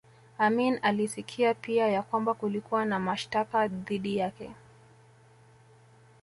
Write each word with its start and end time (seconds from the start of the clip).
Amin 0.37 0.79
alisikia 0.81 1.53
pia 1.53 1.87
ya 1.87 2.01
kwamba 2.03 2.33
kulikuwa 2.33 2.85
na 2.85 2.99
mashtaka 2.99 3.67
dhidi 3.67 4.17
yake 4.17 4.51